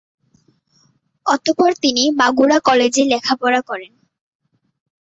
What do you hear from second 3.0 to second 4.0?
লেখাপড়া করেন।